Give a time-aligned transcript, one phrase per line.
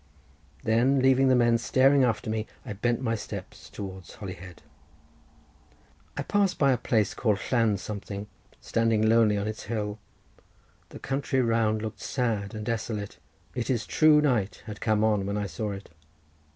[0.63, 4.63] Then leaving the men staring after me, I bent my steps towards Holyhead.
[6.17, 8.25] I passed by a place called Llan something,
[8.59, 9.99] standing lonely on its hill.
[10.89, 13.19] The country around looked sad and desolate.
[13.53, 15.91] It is true night had come on when I saw it.